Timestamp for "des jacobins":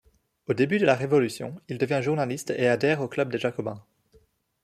3.31-3.85